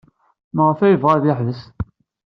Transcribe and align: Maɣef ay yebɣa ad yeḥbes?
Maɣef 0.55 0.79
ay 0.81 0.91
yebɣa 0.91 1.13
ad 1.15 1.25
yeḥbes? 1.27 1.61